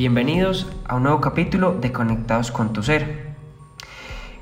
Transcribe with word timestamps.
Bienvenidos 0.00 0.66
a 0.86 0.96
un 0.96 1.02
nuevo 1.02 1.20
capítulo 1.20 1.76
de 1.78 1.92
Conectados 1.92 2.50
con 2.50 2.72
tu 2.72 2.82
Ser. 2.82 3.34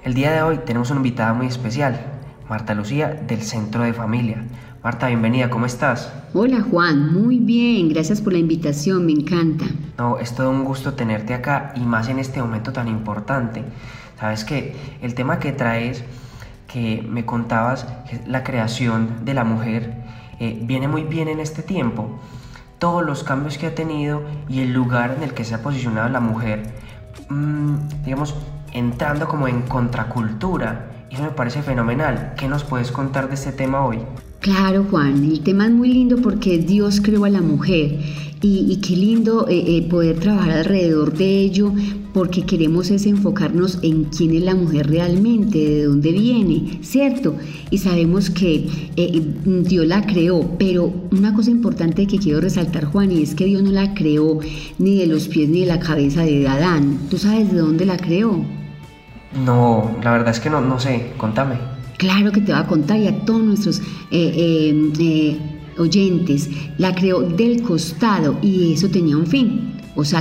El 0.05 0.15
día 0.15 0.31
de 0.31 0.43
hoy 0.43 0.61
tenemos 0.65 0.93
una 0.93 1.01
invitada 1.01 1.35
muy 1.35 1.49
especial, 1.49 2.01
Marta 2.49 2.75
Lucía 2.75 3.09
del 3.09 3.43
Centro 3.43 3.83
de 3.83 3.93
Familia. 3.93 4.45
Marta, 4.85 5.09
bienvenida, 5.09 5.51
¿cómo 5.51 5.67
estás? 5.67 6.13
Hola 6.33 6.61
Juan, 6.61 7.13
muy 7.13 7.41
bien, 7.41 7.89
gracias 7.89 8.21
por 8.21 8.35
la 8.35 8.39
invitación, 8.39 9.05
me 9.05 9.11
encanta. 9.11 9.65
No, 9.99 10.21
es 10.21 10.33
todo 10.33 10.49
un 10.49 10.63
gusto 10.63 10.95
tenerte 10.95 11.35
acá 11.35 11.73
y 11.75 11.81
más 11.81 12.09
en 12.09 12.21
este 12.21 12.41
momento 12.41 12.73
tan 12.73 12.87
importante. 12.87 13.65
Sabes 14.21 14.45
que 14.45 14.77
el 15.03 15.17
tema 15.17 15.41
que 15.41 15.51
traes, 15.51 16.05
que 16.69 17.03
me 17.03 17.27
contabas, 17.27 17.85
la 18.29 18.45
creación 18.45 19.25
de 19.25 19.35
la 19.35 19.43
mujer, 19.43 20.05
eh, 20.39 20.57
viene 20.63 20.87
muy 20.87 21.03
bien 21.03 21.27
en 21.27 21.41
este 21.41 21.65
tiempo 21.65 22.21
todos 22.79 23.05
los 23.05 23.25
cambios 23.25 23.59
que 23.59 23.67
ha 23.67 23.75
tenido 23.75 24.23
y 24.49 24.61
el 24.61 24.73
lugar 24.73 25.15
en 25.17 25.23
el 25.23 25.35
que 25.35 25.45
se 25.45 25.55
ha 25.55 25.63
posicionado 25.63 26.09
la 26.09 26.21
mujer, 26.21 26.63
mmm, 27.29 27.77
digamos, 28.05 28.35
entrando 28.73 29.29
como 29.29 29.49
en 29.49 29.63
contracultura. 29.63 30.87
Eso 31.11 31.23
me 31.23 31.31
parece 31.31 31.63
fenomenal. 31.63 32.35
¿Qué 32.39 32.49
nos 32.49 32.65
puedes 32.65 32.93
contar 32.93 33.29
de 33.29 33.35
este 33.35 33.53
tema 33.53 33.85
hoy? 33.85 33.99
Claro, 34.41 34.87
Juan, 34.91 35.25
el 35.25 35.41
tema 35.41 35.67
es 35.67 35.73
muy 35.73 35.89
lindo 35.89 36.19
porque 36.19 36.59
Dios 36.59 37.01
creó 37.03 37.25
a 37.25 37.31
la 37.31 37.41
mujer 37.41 37.99
y, 38.41 38.77
qué 38.77 38.95
lindo 38.95 39.49
eh, 39.49 39.65
eh, 39.67 39.83
poder 39.89 40.21
trabajar 40.21 40.51
alrededor 40.59 41.13
de 41.13 41.41
ello 41.41 41.73
porque 42.15 42.43
queremos 42.43 42.91
es 42.91 43.07
enfocarnos 43.07 43.79
en 43.83 44.05
quién 44.05 44.35
es 44.35 44.43
la 44.43 44.55
mujer 44.55 44.89
realmente, 44.89 45.59
de 45.59 45.85
dónde 45.85 46.13
viene, 46.13 46.79
¿cierto? 46.83 47.37
Y 47.71 47.79
sabemos 47.79 48.31
que 48.31 48.67
eh, 48.97 49.23
Dios 49.45 49.87
la 49.87 50.07
creó, 50.07 50.57
pero 50.59 50.93
una 51.11 51.35
cosa 51.35 51.51
importante 51.51 52.07
que 52.07 52.19
quiero 52.19 52.41
resaltar, 52.41 52.87
Juan, 52.87 53.13
y 53.13 53.23
es 53.23 53.35
que 53.35 53.45
Dios 53.45 53.63
no 53.63 53.71
la 53.71 53.95
creó 53.95 54.39
ni 54.79 54.99
de 54.99 55.07
los 55.07 55.29
pies 55.29 55.49
ni 55.49 55.61
de 55.61 55.67
la 55.67 55.81
cabeza 55.81 56.23
de 56.23 56.47
Adán. 56.49 56.99
¿Tú 57.11 57.19
sabes 57.19 57.53
de 57.53 57.59
dónde 57.59 57.87
la 57.87 57.97
creó? 57.97 58.58
No, 59.45 59.97
la 60.03 60.13
verdad 60.13 60.31
es 60.31 60.41
que 60.41 60.51
no, 60.51 60.61
no 60.61 60.79
sé, 60.79 61.13
contame. 61.17 61.57
Claro 61.99 62.33
que 62.33 62.41
te 62.41 62.53
va 62.53 62.61
a 62.61 62.67
contar 62.67 62.99
y 62.99 63.09
a 63.09 63.25
todos 63.25 63.43
nuestros 63.43 63.83
oyentes, 65.79 66.49
la 66.79 66.95
creó 66.95 67.21
del 67.23 67.63
costado 67.63 68.39
y 68.43 68.73
eso 68.73 68.89
tenía 68.89 69.17
un 69.17 69.27
fin. 69.27 69.75
O 69.97 70.05
sea, 70.05 70.21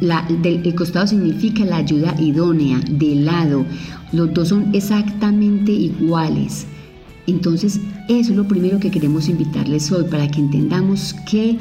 la, 0.00 0.28
el 0.28 0.74
costado 0.74 1.06
significa 1.06 1.64
la 1.64 1.76
ayuda 1.76 2.14
idónea, 2.20 2.78
de 2.90 3.14
lado. 3.14 3.64
Los 4.12 4.34
dos 4.34 4.48
son 4.48 4.74
exactamente 4.74 5.72
iguales. 5.72 6.66
Entonces, 7.26 7.80
eso 8.08 8.32
es 8.32 8.36
lo 8.36 8.46
primero 8.46 8.78
que 8.78 8.90
queremos 8.90 9.30
invitarles 9.30 9.90
hoy 9.90 10.04
para 10.04 10.28
que 10.28 10.40
entendamos 10.40 11.14
que 11.30 11.58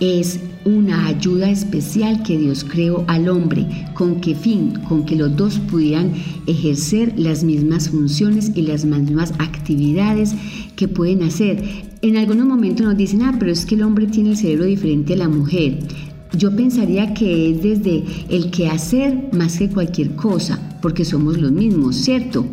es 0.00 0.40
una 0.64 1.06
ayuda 1.06 1.50
especial 1.50 2.22
que 2.22 2.38
Dios 2.38 2.64
creó 2.64 3.04
al 3.06 3.28
hombre. 3.28 3.66
¿Con 3.94 4.20
qué 4.20 4.34
fin? 4.34 4.74
Con 4.88 5.04
que 5.04 5.16
los 5.16 5.36
dos 5.36 5.58
pudieran 5.58 6.12
ejercer 6.46 7.14
las 7.16 7.44
mismas 7.44 7.90
funciones 7.90 8.52
y 8.54 8.62
las 8.62 8.84
mismas 8.84 9.32
actividades 9.38 10.34
que 10.76 10.88
pueden 10.88 11.22
hacer. 11.22 11.62
En 12.02 12.16
algunos 12.16 12.46
momentos 12.46 12.84
nos 12.84 12.96
dicen, 12.96 13.22
ah, 13.22 13.36
pero 13.38 13.52
es 13.52 13.64
que 13.64 13.76
el 13.76 13.82
hombre 13.82 14.06
tiene 14.06 14.30
el 14.30 14.36
cerebro 14.36 14.64
diferente 14.64 15.14
a 15.14 15.18
la 15.18 15.28
mujer. 15.28 15.78
Yo 16.36 16.54
pensaría 16.54 17.14
que 17.14 17.50
es 17.50 17.62
desde 17.62 18.04
el 18.28 18.50
que 18.50 18.68
hacer 18.68 19.28
más 19.32 19.58
que 19.58 19.68
cualquier 19.68 20.16
cosa, 20.16 20.78
porque 20.82 21.04
somos 21.04 21.38
los 21.38 21.52
mismos, 21.52 21.96
¿cierto? 21.96 22.44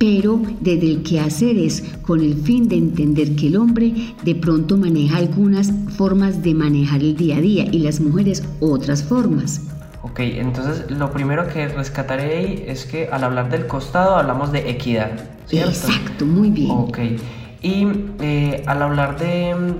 Pero 0.00 0.40
desde 0.60 0.86
el 0.86 1.02
que 1.02 1.20
hacer 1.20 1.58
es 1.58 1.82
con 2.06 2.20
el 2.20 2.34
fin 2.34 2.70
de 2.70 2.76
entender 2.76 3.36
que 3.36 3.48
el 3.48 3.56
hombre 3.56 3.92
de 4.24 4.34
pronto 4.34 4.78
maneja 4.78 5.18
algunas 5.18 5.70
formas 5.98 6.42
de 6.42 6.54
manejar 6.54 7.00
el 7.00 7.14
día 7.14 7.36
a 7.36 7.40
día 7.42 7.66
y 7.70 7.80
las 7.80 8.00
mujeres 8.00 8.42
otras 8.60 9.04
formas. 9.04 9.60
Ok, 10.00 10.20
entonces 10.20 10.90
lo 10.90 11.12
primero 11.12 11.46
que 11.48 11.68
rescataré 11.68 12.38
ahí 12.38 12.64
es 12.66 12.86
que 12.86 13.08
al 13.12 13.24
hablar 13.24 13.50
del 13.50 13.66
costado 13.66 14.16
hablamos 14.16 14.52
de 14.52 14.70
equidad. 14.70 15.10
¿cierto? 15.44 15.68
Exacto, 15.70 16.24
muy 16.24 16.48
bien. 16.48 16.70
Ok. 16.70 16.98
Y 17.60 17.86
eh, 18.20 18.62
al 18.66 18.80
hablar 18.80 19.18
de, 19.18 19.74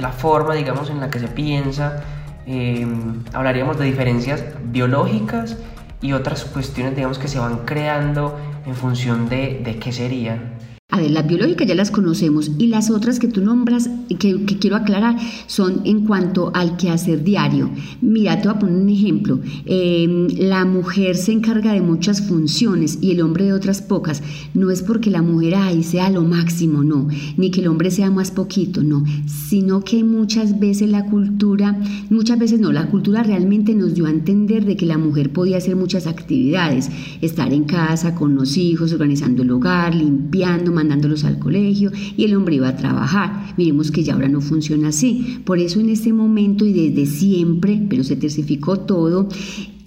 la 0.00 0.12
forma, 0.12 0.54
digamos, 0.54 0.88
en 0.88 1.00
la 1.00 1.10
que 1.10 1.18
se 1.18 1.26
piensa, 1.26 2.04
em, 2.46 3.24
hablaríamos 3.32 3.76
de 3.76 3.86
diferencias 3.86 4.44
biológicas 4.66 5.56
y 6.00 6.12
otras 6.12 6.44
cuestiones, 6.44 6.94
digamos, 6.94 7.18
que 7.18 7.26
se 7.26 7.40
van 7.40 7.64
creando 7.64 8.38
en 8.68 8.76
función 8.76 9.28
de, 9.30 9.60
de 9.64 9.78
qué 9.78 9.90
serían. 9.92 10.57
A 10.90 11.02
ver, 11.02 11.10
las 11.10 11.26
biológicas 11.26 11.68
ya 11.68 11.74
las 11.74 11.90
conocemos 11.90 12.50
y 12.56 12.68
las 12.68 12.88
otras 12.88 13.18
que 13.18 13.28
tú 13.28 13.42
nombras, 13.42 13.90
que, 14.08 14.46
que 14.46 14.58
quiero 14.58 14.74
aclarar, 14.74 15.18
son 15.46 15.82
en 15.84 16.06
cuanto 16.06 16.50
al 16.54 16.78
quehacer 16.78 17.24
diario. 17.24 17.68
Mira, 18.00 18.40
te 18.40 18.48
voy 18.48 18.56
a 18.56 18.58
poner 18.58 18.74
un 18.74 18.88
ejemplo. 18.88 19.38
Em, 19.66 20.28
la 20.38 20.64
mujer 20.64 21.16
se 21.16 21.32
encarga 21.32 21.74
de 21.74 21.82
muchas 21.82 22.22
funciones 22.22 23.00
y 23.02 23.10
el 23.10 23.20
hombre 23.20 23.44
de 23.44 23.52
otras 23.52 23.82
pocas. 23.82 24.22
No 24.54 24.70
es 24.70 24.80
porque 24.80 25.10
la 25.10 25.20
mujer 25.20 25.56
ahí 25.56 25.82
sea 25.82 26.08
lo 26.08 26.22
máximo, 26.22 26.82
no, 26.82 27.06
ni 27.36 27.50
que 27.50 27.60
el 27.60 27.68
hombre 27.68 27.90
sea 27.90 28.10
más 28.10 28.30
poquito, 28.30 28.82
no, 28.82 29.04
sino 29.26 29.82
que 29.82 30.02
muchas 30.04 30.58
veces 30.58 30.88
la 30.88 31.04
cultura, 31.04 31.78
muchas 32.08 32.38
veces 32.38 32.60
no, 32.60 32.72
la 32.72 32.88
cultura 32.88 33.22
realmente 33.22 33.74
nos 33.74 33.92
dio 33.94 34.06
a 34.06 34.10
entender 34.10 34.64
de 34.64 34.78
que 34.78 34.86
la 34.86 34.96
mujer 34.96 35.34
podía 35.34 35.58
hacer 35.58 35.76
muchas 35.76 36.06
actividades, 36.06 36.88
estar 37.20 37.52
en 37.52 37.64
casa 37.64 38.14
con 38.14 38.34
los 38.34 38.56
hijos, 38.56 38.94
organizando 38.94 39.42
el 39.42 39.50
hogar, 39.50 39.94
limpiando, 39.94 40.77
mandándolos 40.78 41.24
al 41.24 41.40
colegio 41.40 41.90
y 42.16 42.24
el 42.24 42.34
hombre 42.36 42.54
iba 42.54 42.68
a 42.68 42.76
trabajar. 42.76 43.52
Miremos 43.56 43.90
que 43.90 44.04
ya 44.04 44.14
ahora 44.14 44.28
no 44.28 44.40
funciona 44.40 44.88
así. 44.88 45.42
Por 45.44 45.58
eso 45.58 45.80
en 45.80 45.90
este 45.90 46.12
momento 46.12 46.64
y 46.64 46.72
desde 46.72 47.06
siempre, 47.06 47.82
pero 47.88 48.04
se 48.04 48.14
tercificó 48.14 48.78
todo, 48.78 49.28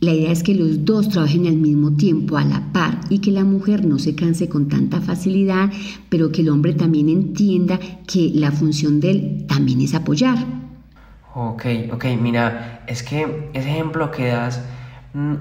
la 0.01 0.13
idea 0.13 0.31
es 0.31 0.43
que 0.43 0.55
los 0.55 0.83
dos 0.83 1.09
trabajen 1.09 1.47
al 1.47 1.57
mismo 1.57 1.95
tiempo, 1.95 2.35
a 2.35 2.43
la 2.43 2.73
par, 2.73 2.99
y 3.09 3.19
que 3.19 3.31
la 3.31 3.45
mujer 3.45 3.85
no 3.85 3.99
se 3.99 4.15
canse 4.15 4.49
con 4.49 4.67
tanta 4.67 4.99
facilidad, 4.99 5.71
pero 6.09 6.31
que 6.31 6.41
el 6.41 6.49
hombre 6.49 6.73
también 6.73 7.07
entienda 7.07 7.79
que 8.07 8.31
la 8.33 8.51
función 8.51 8.99
de 8.99 9.11
él 9.11 9.45
también 9.47 9.79
es 9.79 9.93
apoyar. 9.93 10.39
Ok, 11.33 11.65
ok, 11.93 12.05
mira, 12.19 12.83
es 12.87 13.03
que 13.03 13.51
ese 13.53 13.69
ejemplo 13.69 14.11
que 14.11 14.25
das 14.25 14.61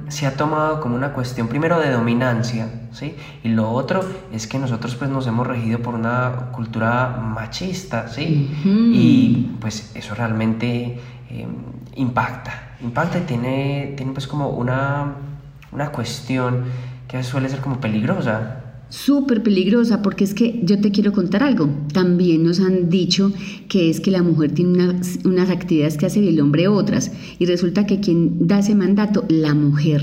se 0.09 0.27
ha 0.27 0.37
tomado 0.37 0.81
como 0.81 0.97
una 0.97 1.13
cuestión 1.13 1.47
primero 1.47 1.79
de 1.79 1.91
dominancia, 1.93 2.69
¿sí? 2.93 3.15
Y 3.45 3.51
lo 3.51 3.71
otro 3.71 4.05
es 4.33 4.49
que 4.49 4.59
nosotros 4.59 4.97
pues 4.97 5.11
nos 5.11 5.27
hemos 5.29 5.47
regido 5.47 5.79
por 5.79 5.95
una 5.95 6.49
cultura 6.53 7.21
machista, 7.23 8.09
¿sí? 8.09 8.51
Y 8.65 9.57
pues 9.61 9.93
eso 9.95 10.15
realmente 10.17 11.01
em, 11.29 11.55
impacta, 11.95 12.75
impacta 12.81 13.19
y 13.19 13.23
tiene, 13.23 13.95
tiene 13.97 14.13
pues 14.13 14.27
como 14.27 14.49
una, 14.49 15.15
una 15.71 15.93
cuestión 15.93 16.65
que 17.07 17.23
suele 17.23 17.49
ser 17.49 17.61
como 17.61 17.81
peligrosa, 17.81 18.60
súper 18.91 19.43
peligrosa 19.43 20.03
porque 20.03 20.25
es 20.25 20.35
que 20.35 20.61
yo 20.63 20.81
te 20.81 20.91
quiero 20.91 21.13
contar 21.13 21.43
algo. 21.43 21.71
También 21.93 22.43
nos 22.43 22.61
han 22.61 22.91
dicho 22.91 23.33
que 23.69 23.89
es 23.89 24.01
que 24.01 24.11
la 24.11 24.23
mujer 24.23 24.53
tiene 24.53 25.01
unas, 25.25 25.51
actividades 25.51 25.97
que 25.97 26.07
hace 26.07 26.21
y 26.21 26.29
el 26.29 26.41
hombre 26.41 26.69
otras. 26.69 27.13
Y 27.39 27.47
resulta 27.47 27.87
que 27.87 28.01
quien 28.01 28.47
da 28.47 28.59
ese 28.59 28.75
mandato, 28.75 29.25
la 29.29 29.55
mujer. 29.55 30.03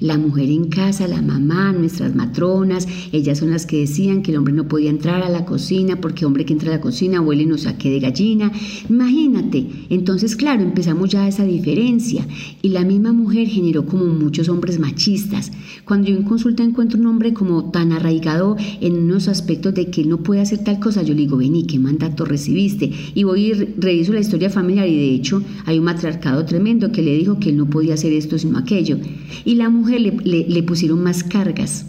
La 0.00 0.18
mujer 0.18 0.50
en 0.50 0.68
casa, 0.68 1.08
la 1.08 1.22
mamá, 1.22 1.72
nuestras 1.72 2.14
matronas, 2.14 2.86
ellas 3.12 3.38
son 3.38 3.50
las 3.50 3.66
que 3.66 3.80
decían 3.80 4.22
que 4.22 4.30
el 4.30 4.38
hombre 4.38 4.52
no 4.52 4.68
podía 4.68 4.90
entrar 4.90 5.22
a 5.22 5.30
la 5.30 5.44
cocina 5.44 6.00
porque 6.00 6.26
hombre 6.26 6.44
que 6.44 6.52
entra 6.52 6.70
a 6.70 6.76
la 6.76 6.80
cocina 6.80 7.20
huele 7.20 7.46
no 7.46 7.56
saque 7.56 7.90
de 7.90 8.00
gallina. 8.00 8.52
Imagínate. 8.88 9.66
Entonces, 9.88 10.36
claro, 10.36 10.62
empezamos 10.62 11.10
ya 11.10 11.26
esa 11.26 11.44
diferencia. 11.44 12.26
Y 12.60 12.68
la 12.68 12.84
misma 12.84 13.12
mujer 13.12 13.48
generó 13.48 13.86
como 13.86 14.04
muchos 14.06 14.48
hombres 14.48 14.78
machistas. 14.78 15.52
Cuando 15.84 16.08
yo 16.08 16.16
en 16.16 16.24
consulta 16.24 16.62
encuentro 16.62 16.98
un 16.98 17.06
hombre 17.06 17.32
como 17.32 17.70
tan 17.70 17.92
arraigado, 17.92 18.25
en 18.26 18.94
unos 18.94 19.28
aspectos 19.28 19.74
de 19.74 19.90
que 19.90 20.02
él 20.02 20.08
no 20.08 20.18
puede 20.18 20.40
hacer 20.40 20.64
tal 20.64 20.80
cosa, 20.80 21.02
yo 21.02 21.14
le 21.14 21.20
digo, 21.20 21.36
vení, 21.36 21.66
¿qué 21.66 21.78
mandato 21.78 22.24
recibiste? 22.24 22.90
Y 23.14 23.24
voy 23.24 23.46
y 23.46 23.52
reviso 23.52 24.12
la 24.12 24.20
historia 24.20 24.50
familiar 24.50 24.88
y 24.88 24.96
de 24.96 25.14
hecho 25.14 25.42
hay 25.64 25.78
un 25.78 25.84
matriarcado 25.84 26.44
tremendo 26.44 26.92
que 26.92 27.02
le 27.02 27.14
dijo 27.14 27.38
que 27.38 27.50
él 27.50 27.56
no 27.56 27.66
podía 27.66 27.94
hacer 27.94 28.12
esto 28.12 28.38
sino 28.38 28.58
aquello. 28.58 28.98
Y 29.44 29.54
la 29.54 29.68
mujer 29.68 30.00
le, 30.00 30.62
pusieron 30.62 31.02
más 31.02 31.22
cargas. 31.22 31.86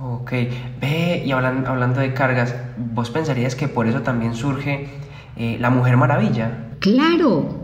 Ok, 0.00 0.32
ve, 0.80 1.22
y 1.24 1.30
hablando, 1.30 1.68
hablando 1.68 2.00
de 2.00 2.12
cargas, 2.12 2.54
¿vos 2.92 3.10
pensarías 3.10 3.54
que 3.54 3.68
por 3.68 3.86
eso 3.86 4.00
también 4.00 4.34
surge 4.34 4.88
eh, 5.36 5.56
la 5.60 5.70
Mujer 5.70 5.96
Maravilla? 5.96 6.70
Claro, 6.80 7.60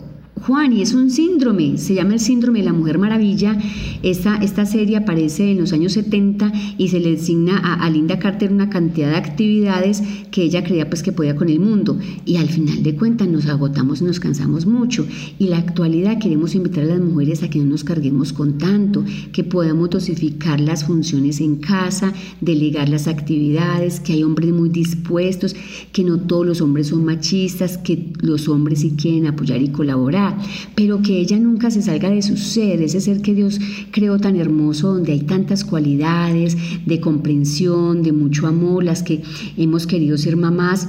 Juan, 0.46 0.73
y 0.73 0.82
es 0.82 0.94
un 0.94 1.11
síndrome, 1.11 1.79
se 1.79 1.94
llama 1.94 2.14
el 2.14 2.20
síndrome 2.20 2.61
de 2.61 2.67
la 2.67 2.73
Mujer 2.73 2.99
Maravilla. 2.99 3.58
Esta, 4.02 4.37
esta 4.37 4.67
serie 4.67 4.96
aparece 4.96 5.50
en 5.50 5.58
los 5.58 5.73
años 5.73 5.93
70 5.93 6.52
y 6.76 6.88
se 6.88 7.00
le 7.00 7.11
designa 7.11 7.58
a, 7.58 7.88
Linda 7.90 8.19
Carter 8.19 8.52
una 8.52 8.69
cantidad 8.69 9.11
de 9.11 9.17
actividades 9.17 10.02
que 10.31 10.43
ella 10.43 10.62
creía 10.62 10.88
pues 10.88 11.02
que 11.02 11.12
podía 11.12 11.35
con 11.35 11.49
el 11.49 11.61
mundo. 11.61 11.99
Y 12.25 12.37
al 12.37 12.49
final 12.49 12.82
de 12.82 12.94
cuentas 12.94 13.29
nos 13.29 13.46
agotamos 13.46 14.00
y 14.00 14.05
nos 14.05 14.20
cansamos 14.20 14.67
mucho. 14.67 15.06
Y 15.38 15.49
la 15.49 15.58
actualidad 15.58 16.19
queremos 16.19 16.55
invitar 16.55 16.84
a 16.84 16.88
las 16.88 17.00
mujeres 17.00 17.43
a 17.43 17.50
que 17.50 17.58
no 17.58 17.64
nos 17.64 17.84
carguemos 17.84 18.32
con 18.32 18.58
tanto, 18.58 19.05
que 19.32 19.44
podamos 19.44 19.91
dosificar 19.91 20.61
las 20.61 20.84
funciones 20.84 21.41
en 21.41 21.56
casa, 21.56 22.12
delegar 22.41 22.88
las 22.88 23.08
actividades, 23.08 24.00
que 24.00 24.12
hay 24.12 24.23
hombres 24.23 24.52
muy 24.52 24.69
dispuestos, 24.69 25.56
que 25.93 26.05
no 26.05 26.19
todos 26.20 26.46
los 26.46 26.61
hombres 26.61 26.88
son 26.88 27.05
machistas, 27.05 27.79
que 27.79 28.12
los 28.20 28.49
hombres 28.49 28.81
sí 28.81 28.94
quieren 28.96 29.26
apoyar 29.26 29.62
y 29.62 29.69
colaborar 29.69 30.27
pero 30.75 31.02
que 31.02 31.19
ella 31.19 31.38
nunca 31.38 31.70
se 31.70 31.82
salga 31.82 32.10
de 32.10 32.22
su 32.22 32.36
ser, 32.36 32.82
ese 32.82 33.00
ser 33.00 33.22
que 33.22 33.34
Dios 33.34 33.60
creó 33.90 34.19
tan 34.19 34.36
hermoso, 34.36 34.94
donde 34.94 35.12
hay 35.12 35.20
tantas 35.20 35.64
cualidades 35.64 36.56
de 36.86 37.00
comprensión, 37.00 38.02
de 38.02 38.12
mucho 38.12 38.46
amor, 38.46 38.84
las 38.84 39.02
que 39.02 39.22
hemos 39.56 39.86
querido 39.86 40.19
ser 40.19 40.36
mamás, 40.36 40.88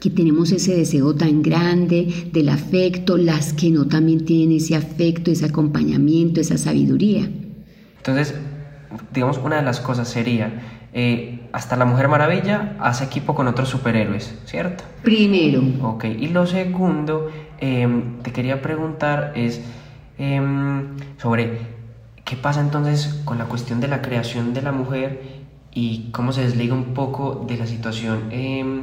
que 0.00 0.10
tenemos 0.10 0.52
ese 0.52 0.76
deseo 0.76 1.14
tan 1.14 1.42
grande 1.42 2.30
del 2.32 2.48
afecto, 2.48 3.16
las 3.16 3.52
que 3.52 3.70
no 3.70 3.86
también 3.86 4.24
tienen 4.24 4.56
ese 4.56 4.76
afecto, 4.76 5.30
ese 5.30 5.46
acompañamiento, 5.46 6.40
esa 6.40 6.56
sabiduría. 6.56 7.28
Entonces, 7.96 8.34
digamos, 9.12 9.38
una 9.38 9.56
de 9.56 9.62
las 9.62 9.80
cosas 9.80 10.08
sería, 10.08 10.86
eh, 10.92 11.37
hasta 11.52 11.76
la 11.76 11.84
Mujer 11.84 12.08
Maravilla 12.08 12.76
hace 12.80 13.04
equipo 13.04 13.34
con 13.34 13.48
otros 13.48 13.68
superhéroes, 13.68 14.38
¿cierto? 14.44 14.84
Primero. 15.02 15.62
Ok, 15.82 16.04
y 16.04 16.28
lo 16.28 16.46
segundo, 16.46 17.30
em, 17.58 18.18
te 18.22 18.32
quería 18.32 18.62
preguntar 18.62 19.32
es 19.34 19.60
em, 20.18 20.96
sobre 21.16 21.58
qué 22.24 22.36
pasa 22.36 22.60
entonces 22.60 23.20
con 23.24 23.38
la 23.38 23.44
cuestión 23.46 23.80
de 23.80 23.88
la 23.88 24.02
creación 24.02 24.52
de 24.52 24.62
la 24.62 24.72
mujer 24.72 25.22
y 25.72 26.10
cómo 26.12 26.32
se 26.32 26.42
desliga 26.42 26.74
un 26.74 26.94
poco 26.94 27.44
de 27.46 27.56
la 27.56 27.66
situación 27.66 28.28
em, 28.30 28.82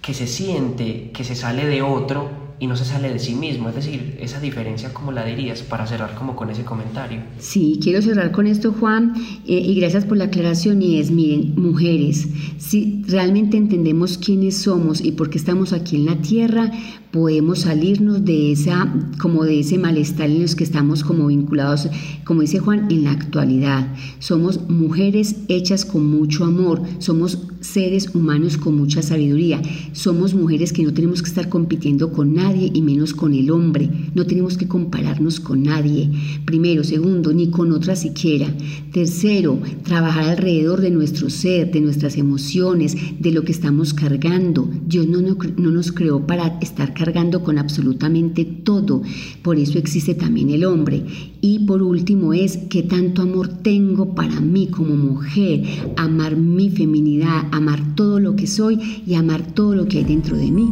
que 0.00 0.14
se 0.14 0.26
siente, 0.26 1.10
que 1.12 1.22
se 1.22 1.34
sale 1.34 1.66
de 1.66 1.82
otro 1.82 2.41
y 2.62 2.68
no 2.68 2.76
se 2.76 2.84
sale 2.84 3.12
de 3.12 3.18
sí 3.18 3.34
mismo. 3.34 3.70
Es 3.70 3.74
decir, 3.74 4.16
esa 4.20 4.38
diferencia, 4.38 4.94
¿cómo 4.94 5.10
la 5.10 5.24
dirías 5.24 5.62
para 5.62 5.84
cerrar 5.84 6.14
como 6.14 6.36
con 6.36 6.48
ese 6.48 6.62
comentario? 6.62 7.20
Sí, 7.40 7.80
quiero 7.82 8.00
cerrar 8.00 8.30
con 8.30 8.46
esto, 8.46 8.72
Juan, 8.78 9.14
eh, 9.48 9.58
y 9.58 9.74
gracias 9.74 10.04
por 10.04 10.16
la 10.16 10.26
aclaración. 10.26 10.80
Y 10.80 11.00
es, 11.00 11.10
miren, 11.10 11.60
mujeres, 11.60 12.28
si 12.58 13.02
realmente 13.08 13.56
entendemos 13.56 14.16
quiénes 14.16 14.58
somos 14.58 15.00
y 15.00 15.10
por 15.10 15.28
qué 15.28 15.38
estamos 15.38 15.72
aquí 15.72 15.96
en 15.96 16.06
la 16.06 16.22
tierra, 16.22 16.70
podemos 17.10 17.62
salirnos 17.62 18.24
de 18.24 18.52
esa, 18.52 18.94
como 19.20 19.44
de 19.44 19.58
ese 19.58 19.76
malestar 19.76 20.30
en 20.30 20.42
los 20.42 20.54
que 20.54 20.62
estamos 20.62 21.02
como 21.02 21.26
vinculados, 21.26 21.88
como 22.24 22.42
dice 22.42 22.60
Juan, 22.60 22.86
en 22.92 23.02
la 23.02 23.10
actualidad. 23.10 23.92
Somos 24.20 24.68
mujeres 24.70 25.34
hechas 25.48 25.84
con 25.84 26.06
mucho 26.06 26.44
amor, 26.44 26.80
somos 27.00 27.48
seres 27.60 28.14
humanos 28.14 28.56
con 28.56 28.76
mucha 28.76 29.02
sabiduría, 29.02 29.60
somos 29.92 30.32
mujeres 30.34 30.72
que 30.72 30.84
no 30.84 30.94
tenemos 30.94 31.22
que 31.22 31.28
estar 31.28 31.48
compitiendo 31.48 32.12
con 32.12 32.34
nadie 32.34 32.51
y 32.56 32.82
menos 32.82 33.14
con 33.14 33.34
el 33.34 33.50
hombre. 33.50 33.88
No 34.14 34.26
tenemos 34.26 34.56
que 34.56 34.68
compararnos 34.68 35.40
con 35.40 35.62
nadie. 35.62 36.10
Primero, 36.44 36.84
segundo, 36.84 37.32
ni 37.32 37.50
con 37.50 37.72
otra 37.72 37.96
siquiera. 37.96 38.46
Tercero, 38.92 39.58
trabajar 39.84 40.24
alrededor 40.24 40.80
de 40.80 40.90
nuestro 40.90 41.30
ser, 41.30 41.70
de 41.70 41.80
nuestras 41.80 42.16
emociones, 42.16 42.96
de 43.18 43.32
lo 43.32 43.42
que 43.42 43.52
estamos 43.52 43.94
cargando. 43.94 44.68
Dios 44.86 45.06
no, 45.06 45.22
no, 45.22 45.36
no 45.56 45.70
nos 45.70 45.92
creó 45.92 46.26
para 46.26 46.58
estar 46.60 46.94
cargando 46.94 47.42
con 47.42 47.58
absolutamente 47.58 48.44
todo. 48.44 49.02
Por 49.42 49.58
eso 49.58 49.78
existe 49.78 50.14
también 50.14 50.50
el 50.50 50.64
hombre. 50.64 51.04
Y 51.40 51.60
por 51.60 51.82
último 51.82 52.32
es 52.32 52.56
que 52.56 52.82
tanto 52.82 53.22
amor 53.22 53.48
tengo 53.48 54.14
para 54.14 54.40
mí 54.40 54.68
como 54.68 54.94
mujer, 54.94 55.64
amar 55.96 56.36
mi 56.36 56.70
feminidad, 56.70 57.48
amar 57.52 57.94
todo 57.94 58.20
lo 58.20 58.36
que 58.36 58.46
soy 58.46 58.78
y 59.06 59.14
amar 59.14 59.54
todo 59.54 59.74
lo 59.74 59.86
que 59.86 59.98
hay 59.98 60.04
dentro 60.04 60.36
de 60.36 60.50
mí. 60.50 60.70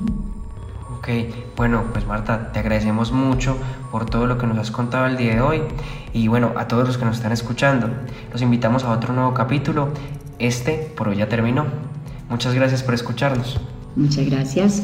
Ok, 1.00 1.08
bueno, 1.56 1.84
pues 1.94 2.06
Marta, 2.06 2.52
te 2.52 2.58
agradecemos 2.58 3.10
mucho 3.10 3.56
por 3.90 4.04
todo 4.04 4.26
lo 4.26 4.36
que 4.36 4.46
nos 4.46 4.58
has 4.58 4.70
contado 4.70 5.06
el 5.06 5.16
día 5.16 5.36
de 5.36 5.40
hoy 5.40 5.62
y 6.12 6.28
bueno, 6.28 6.52
a 6.56 6.68
todos 6.68 6.86
los 6.86 6.98
que 6.98 7.06
nos 7.06 7.16
están 7.16 7.32
escuchando, 7.32 7.88
los 8.30 8.42
invitamos 8.42 8.84
a 8.84 8.90
otro 8.90 9.14
nuevo 9.14 9.32
capítulo. 9.32 9.88
Este 10.38 10.92
por 10.94 11.08
hoy 11.08 11.16
ya 11.16 11.26
terminó. 11.26 11.64
Muchas 12.28 12.52
gracias 12.52 12.82
por 12.82 12.92
escucharnos. 12.92 13.58
Muchas 13.96 14.26
gracias. 14.26 14.82